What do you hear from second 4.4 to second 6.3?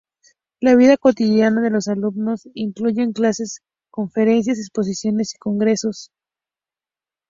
exposiciones y congresos.